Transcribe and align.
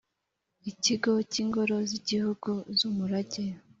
Ikigo 0.71 1.11
cy 1.31 1.37
Ingoro 1.43 1.75
z 1.89 1.91
Igihugu 1.99 2.51
z 2.77 2.79
Umurage 2.89 3.43